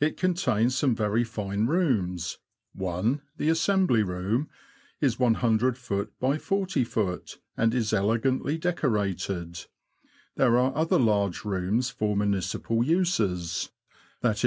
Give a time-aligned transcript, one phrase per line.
[0.00, 2.38] It contains some very fine rooms;
[2.72, 4.48] one— the Assembly Room—
[5.02, 5.62] is looft.
[6.18, 9.66] by 40ft., and is elegantly decorated.
[10.36, 13.68] There are other large rooms for municipal uses—
[14.22, 14.46] viz.